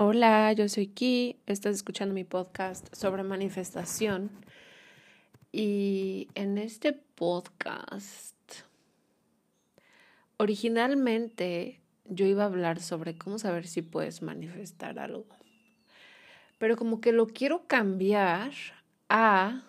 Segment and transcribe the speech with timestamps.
[0.00, 4.30] Hola, yo soy Ki, estás escuchando mi podcast sobre manifestación
[5.50, 8.36] y en este podcast
[10.36, 15.26] originalmente yo iba a hablar sobre cómo saber si puedes manifestar algo,
[16.58, 18.52] pero como que lo quiero cambiar
[19.08, 19.64] a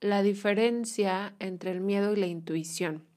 [0.00, 3.07] la diferencia entre el miedo y la intuición.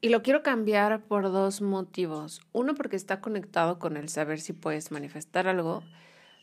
[0.00, 2.40] Y lo quiero cambiar por dos motivos.
[2.52, 5.82] Uno, porque está conectado con el saber si puedes manifestar algo.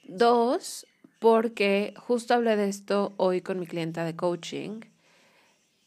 [0.03, 0.85] Dos,
[1.19, 4.81] porque justo hablé de esto hoy con mi clienta de coaching.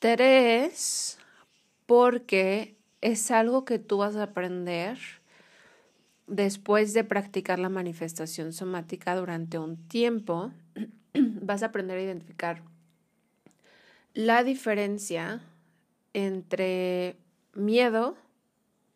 [0.01, 1.19] Tres,
[1.87, 4.99] porque es algo que tú vas a aprender
[6.27, 10.53] después de practicar la manifestación somática durante un tiempo.
[11.15, 12.63] vas a aprender a identificar
[14.15, 15.41] la diferencia
[16.15, 17.17] entre
[17.55, 18.17] miedo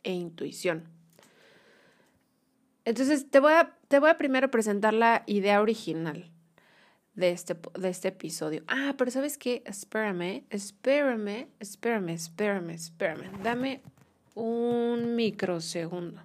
[0.02, 0.84] e intuición.
[2.84, 6.30] Entonces, te voy a, te voy a primero presentar la idea original
[7.14, 8.62] de este, de este episodio.
[8.66, 9.62] Ah, pero ¿sabes qué?
[9.64, 13.42] Espérame, espérame, espérame, espérame, espérame.
[13.42, 13.82] Dame
[14.34, 16.20] un microsegundo.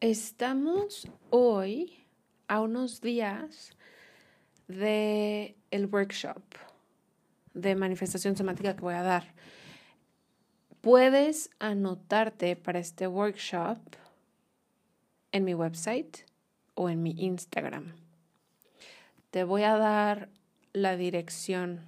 [0.00, 2.06] Estamos hoy
[2.46, 3.72] a unos días
[4.68, 6.42] de el workshop
[7.54, 9.34] de manifestación somática que voy a dar.
[10.80, 13.78] Puedes anotarte para este workshop
[15.32, 16.18] en mi website
[16.74, 17.94] o en mi Instagram.
[19.30, 20.28] Te voy a dar
[20.72, 21.80] la dirección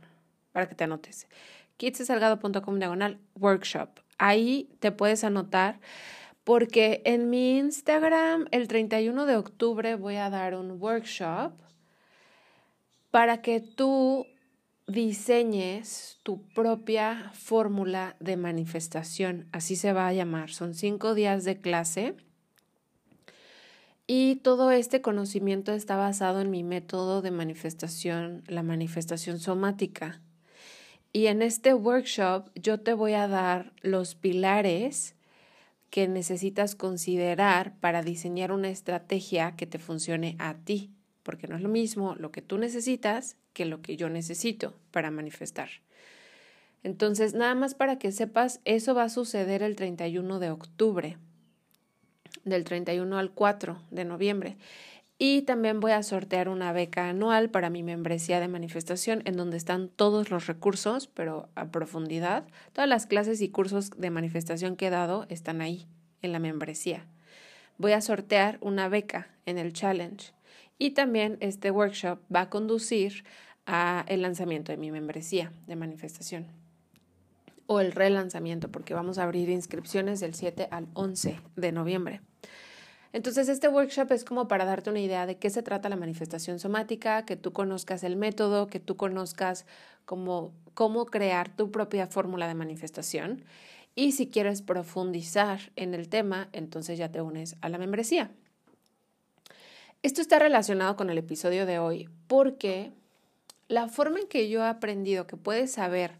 [0.52, 1.28] para que te anotes.
[1.76, 3.88] kitsesalgado.com diagonal workshop.
[4.18, 5.80] Ahí te puedes anotar
[6.42, 11.52] porque en mi Instagram el 31 de octubre voy a dar un workshop
[13.10, 14.26] para que tú
[14.90, 20.50] diseñes tu propia fórmula de manifestación, así se va a llamar.
[20.50, 22.14] Son cinco días de clase
[24.06, 30.20] y todo este conocimiento está basado en mi método de manifestación, la manifestación somática.
[31.12, 35.16] Y en este workshop yo te voy a dar los pilares
[35.90, 41.62] que necesitas considerar para diseñar una estrategia que te funcione a ti porque no es
[41.62, 45.68] lo mismo lo que tú necesitas que lo que yo necesito para manifestar.
[46.82, 51.18] Entonces, nada más para que sepas, eso va a suceder el 31 de octubre,
[52.44, 54.56] del 31 al 4 de noviembre.
[55.18, 59.58] Y también voy a sortear una beca anual para mi membresía de manifestación, en donde
[59.58, 62.46] están todos los recursos, pero a profundidad.
[62.72, 65.86] Todas las clases y cursos de manifestación que he dado están ahí,
[66.22, 67.06] en la membresía.
[67.76, 70.32] Voy a sortear una beca en el challenge
[70.80, 73.24] y también este workshop va a conducir
[73.66, 76.46] a el lanzamiento de mi membresía de manifestación
[77.66, 82.22] o el relanzamiento porque vamos a abrir inscripciones del 7 al 11 de noviembre.
[83.12, 86.58] Entonces, este workshop es como para darte una idea de qué se trata la manifestación
[86.58, 89.66] somática, que tú conozcas el método, que tú conozcas
[90.06, 93.44] cómo, cómo crear tu propia fórmula de manifestación.
[93.94, 98.30] Y si quieres profundizar en el tema, entonces ya te unes a la membresía.
[100.02, 102.90] Esto está relacionado con el episodio de hoy porque
[103.68, 106.12] la forma en que yo he aprendido que puedes saber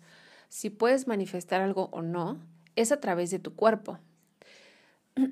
[0.50, 2.38] si puedes manifestar algo o no
[2.77, 3.99] es a través de tu cuerpo.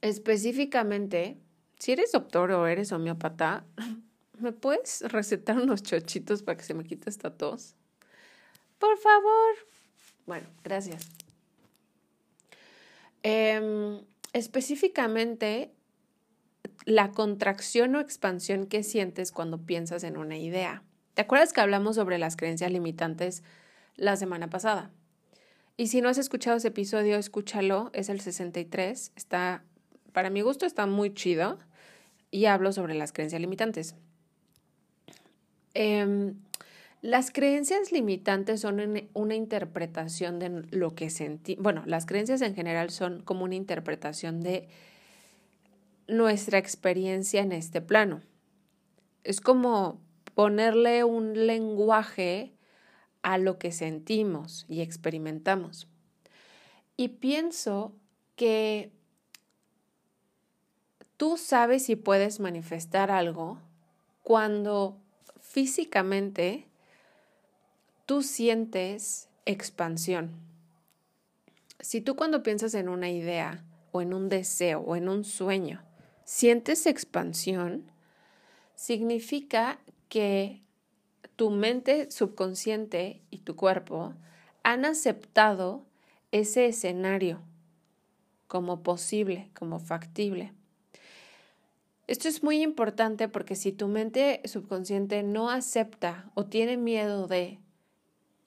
[0.00, 1.36] Específicamente,
[1.78, 3.64] si eres doctor o eres homeópata,
[4.40, 7.76] ¿me puedes recetar unos chochitos para que se me quite esta tos?
[8.80, 9.54] Por favor.
[10.26, 11.08] Bueno, gracias.
[13.22, 14.00] Em,
[14.32, 15.72] específicamente,
[16.84, 20.82] la contracción o expansión que sientes cuando piensas en una idea.
[21.14, 23.42] ¿Te acuerdas que hablamos sobre las creencias limitantes
[23.96, 24.90] la semana pasada?
[25.76, 29.62] Y si no has escuchado ese episodio, escúchalo, es el 63, está,
[30.12, 31.58] para mi gusto está muy chido
[32.30, 33.94] y hablo sobre las creencias limitantes.
[35.74, 36.34] Em,
[37.02, 41.56] las creencias limitantes son una interpretación de lo que sentí.
[41.60, 44.68] Bueno, las creencias en general son como una interpretación de
[46.08, 48.20] nuestra experiencia en este plano.
[49.24, 50.00] Es como
[50.34, 52.52] ponerle un lenguaje
[53.22, 55.88] a lo que sentimos y experimentamos.
[56.96, 57.92] Y pienso
[58.36, 58.92] que
[61.16, 63.58] tú sabes si puedes manifestar algo
[64.22, 64.98] cuando
[65.40, 66.66] físicamente
[68.04, 70.30] tú sientes expansión.
[71.80, 75.85] Si tú cuando piensas en una idea o en un deseo o en un sueño,
[76.26, 77.84] sientes expansión,
[78.74, 79.78] significa
[80.10, 80.60] que
[81.36, 84.12] tu mente subconsciente y tu cuerpo
[84.62, 85.86] han aceptado
[86.32, 87.40] ese escenario
[88.48, 90.52] como posible, como factible.
[92.08, 97.60] Esto es muy importante porque si tu mente subconsciente no acepta o tiene miedo de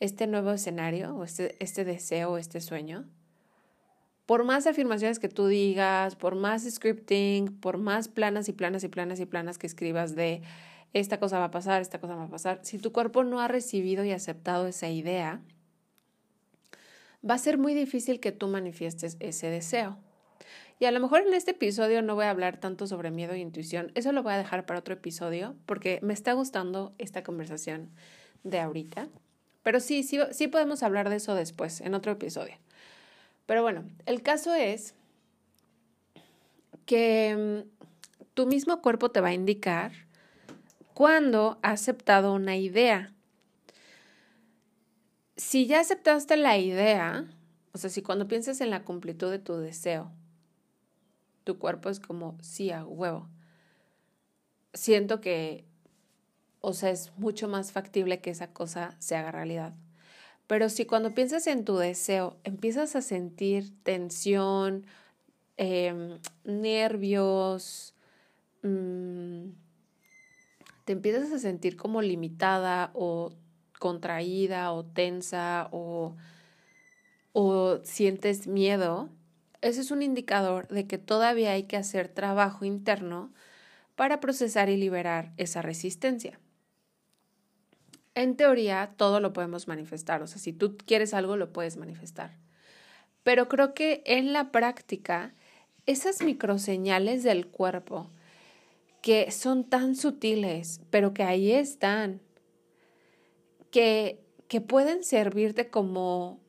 [0.01, 3.05] este nuevo escenario o este, este deseo o este sueño,
[4.29, 8.87] por más afirmaciones que tú digas, por más scripting, por más planas y planas y
[8.87, 10.43] planas y planas que escribas de
[10.93, 13.47] esta cosa va a pasar, esta cosa va a pasar, si tu cuerpo no ha
[13.47, 15.41] recibido y aceptado esa idea,
[17.27, 19.97] va a ser muy difícil que tú manifiestes ese deseo.
[20.77, 23.39] Y a lo mejor en este episodio no voy a hablar tanto sobre miedo e
[23.39, 27.89] intuición, eso lo voy a dejar para otro episodio porque me está gustando esta conversación
[28.43, 29.09] de ahorita.
[29.63, 32.57] Pero sí, sí, sí podemos hablar de eso después, en otro episodio.
[33.49, 34.93] Pero bueno, el caso es
[36.85, 39.91] que mm, tu mismo cuerpo te va a indicar
[40.93, 43.11] cuando ha aceptado una idea.
[45.35, 47.25] Si ya aceptaste la idea,
[47.71, 50.11] o sea, si cuando piensas en la completud de tu deseo,
[51.43, 53.29] tu cuerpo es como, sí, a huevo.
[54.75, 55.65] Siento que,
[56.61, 59.73] o sea, es mucho más factible que esa cosa se haga realidad.
[60.49, 64.83] Pero si cuando piensas en tu deseo empiezas a sentir tensión,
[65.57, 67.93] em, nervios,
[68.63, 69.49] mmm,
[70.85, 73.31] te empiezas a sentir como limitada o
[73.77, 76.15] contraída o tensa o,
[77.31, 79.09] o sientes miedo,
[79.61, 83.31] ese es un indicador de que todavía hay que hacer trabajo interno
[83.95, 86.39] para procesar y liberar esa resistencia.
[88.19, 92.35] En teoría, todo lo podemos manifestar, o sea, si tú quieres algo, lo puedes manifestar.
[93.23, 95.33] Pero creo que en la práctica,
[95.85, 98.09] esas microseñales del cuerpo
[99.01, 102.19] que son tan sutiles, pero que ahí están,
[103.71, 106.41] que, que pueden servirte como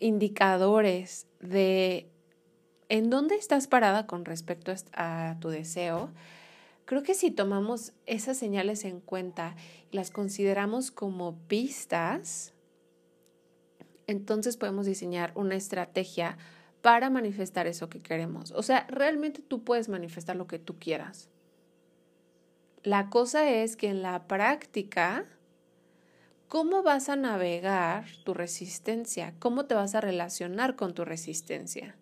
[0.00, 2.08] indicadores de
[2.88, 6.08] en dónde estás parada con respecto a tu deseo.
[6.84, 9.56] Creo que si tomamos esas señales en cuenta
[9.90, 12.52] y las consideramos como pistas,
[14.06, 16.36] entonces podemos diseñar una estrategia
[16.82, 18.50] para manifestar eso que queremos.
[18.52, 21.30] O sea, realmente tú puedes manifestar lo que tú quieras.
[22.82, 25.24] La cosa es que en la práctica,
[26.48, 29.32] ¿cómo vas a navegar tu resistencia?
[29.38, 31.96] ¿Cómo te vas a relacionar con tu resistencia?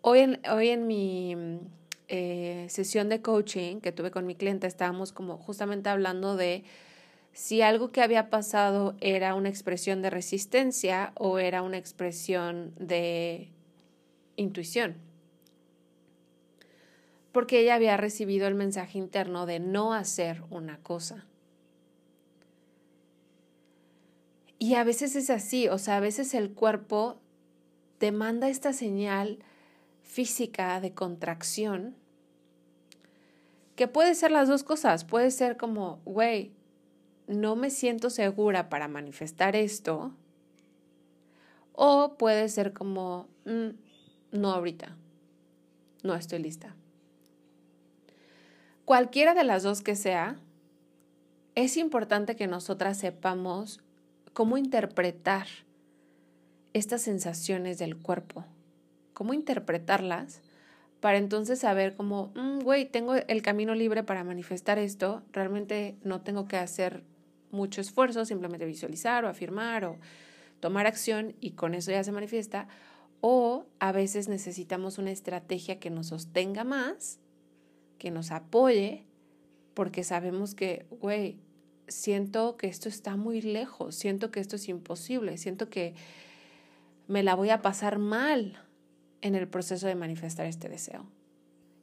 [0.00, 1.60] Hoy en, hoy en mi
[2.08, 6.64] eh, sesión de coaching que tuve con mi cliente estábamos como justamente hablando de
[7.32, 13.48] si algo que había pasado era una expresión de resistencia o era una expresión de
[14.36, 14.96] intuición
[17.32, 21.26] porque ella había recibido el mensaje interno de no hacer una cosa.
[24.58, 27.18] Y a veces es así, o sea, a veces el cuerpo
[27.98, 29.38] te manda esta señal
[30.02, 31.96] física de contracción,
[33.76, 36.52] que puede ser las dos cosas, puede ser como, güey,
[37.26, 40.14] no me siento segura para manifestar esto,
[41.72, 43.70] o puede ser como, mm,
[44.32, 44.96] no ahorita,
[46.02, 46.74] no estoy lista.
[48.84, 50.36] Cualquiera de las dos que sea,
[51.54, 53.80] es importante que nosotras sepamos
[54.32, 55.46] cómo interpretar
[56.72, 58.44] estas sensaciones del cuerpo,
[59.12, 60.42] cómo interpretarlas
[61.00, 66.20] para entonces saber cómo, mm, güey, tengo el camino libre para manifestar esto, realmente no
[66.20, 67.02] tengo que hacer
[67.50, 69.98] mucho esfuerzo, simplemente visualizar o afirmar o
[70.60, 72.68] tomar acción y con eso ya se manifiesta,
[73.20, 77.18] o a veces necesitamos una estrategia que nos sostenga más,
[77.98, 79.04] que nos apoye,
[79.74, 81.40] porque sabemos que, güey,
[81.88, 85.94] siento que esto está muy lejos, siento que esto es imposible, siento que
[87.08, 88.62] me la voy a pasar mal
[89.22, 91.06] en el proceso de manifestar este deseo.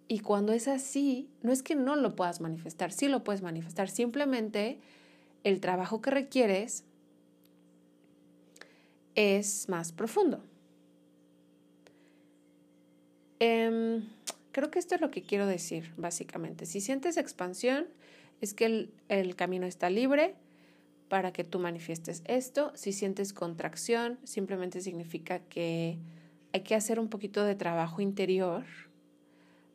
[0.08, 3.90] Y cuando es así, no es que no lo puedas manifestar, sí lo puedes manifestar,
[3.90, 4.80] simplemente
[5.44, 6.84] el trabajo que requieres
[9.16, 10.44] es más profundo.
[13.40, 14.04] Em,
[14.52, 16.66] creo que esto es lo que quiero decir, básicamente.
[16.66, 17.88] Si sientes expansión,
[18.42, 20.36] es que el, el camino está libre
[21.08, 22.72] para que tú manifiestes esto.
[22.76, 26.00] Si sientes contracción, simplemente significa que
[26.54, 28.66] hay que hacer un poquito de trabajo interior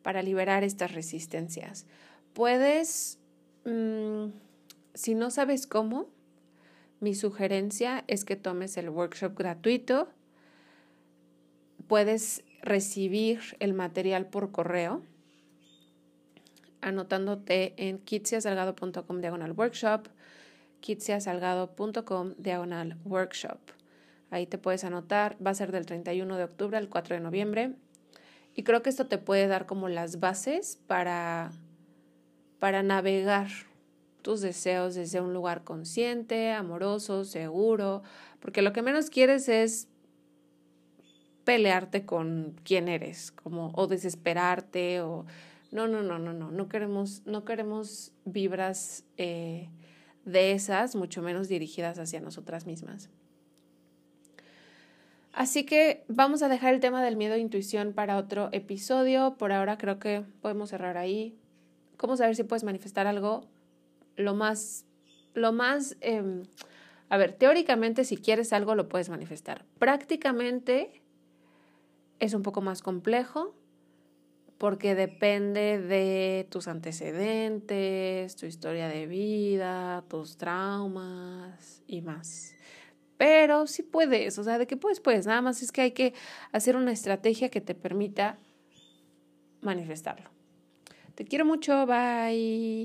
[0.02, 1.87] para liberar estas resistencias.
[2.33, 3.19] Puedes,
[3.64, 4.26] mm,
[4.95, 6.09] si no sabes cómo,
[7.00, 10.09] mi sugerencia es que tomes el workshop gratuito.
[11.87, 15.02] Puedes recibir el material por correo
[16.85, 20.09] anotándote en kitsiasalgado.com diagonal workshop,
[20.81, 23.59] kitsiasalgado.com diagonal workshop.
[24.31, 27.75] Ahí te puedes anotar, va a ser del 31 de octubre al 4 de noviembre.
[28.54, 31.50] Y creo que esto te puede dar como las bases para,
[32.59, 33.49] para navegar
[34.23, 38.02] tus deseos desde un lugar consciente, amoroso, seguro,
[38.40, 39.88] porque lo que menos quieres es
[41.45, 45.26] pelearte con quién eres, como o desesperarte o
[45.71, 49.69] no, no, no, no, no, no queremos, no queremos vibras eh,
[50.25, 53.11] de esas, mucho menos dirigidas hacia nosotras mismas.
[55.34, 59.34] Así que vamos a dejar el tema del miedo e intuición para otro episodio.
[59.36, 61.36] Por ahora creo que podemos cerrar ahí.
[61.96, 63.48] ¿Cómo saber si puedes manifestar algo?
[64.14, 64.86] Lo más,
[65.34, 66.44] lo más, em,
[67.08, 69.64] a ver, teóricamente si quieres algo lo puedes manifestar.
[69.80, 71.02] Prácticamente
[72.20, 73.56] es un poco más complejo
[74.56, 82.53] porque depende de tus antecedentes, tu historia de vida, tus traumas y más.
[83.16, 86.14] Pero sí puedes, o sea, de qué puedes, pues nada más es que hay que
[86.52, 88.38] hacer una estrategia que te permita
[89.61, 90.30] manifestarlo.
[91.14, 92.83] Te quiero mucho, bye.